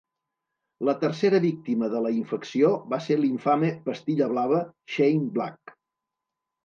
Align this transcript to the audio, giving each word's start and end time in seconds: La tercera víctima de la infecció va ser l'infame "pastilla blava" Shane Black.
La 0.87 0.93
tercera 1.01 1.39
víctima 1.43 1.89
de 1.95 2.01
la 2.07 2.13
infecció 2.19 2.71
va 2.95 3.01
ser 3.09 3.17
l'infame 3.21 3.69
"pastilla 3.91 4.31
blava" 4.33 4.63
Shane 4.95 5.31
Black. 5.37 5.77